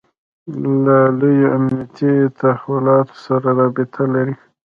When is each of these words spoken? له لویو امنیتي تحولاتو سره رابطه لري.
له 0.83 0.97
لویو 1.19 1.53
امنیتي 1.57 2.13
تحولاتو 2.39 3.15
سره 3.25 3.49
رابطه 3.59 4.01
لري. 4.13 4.35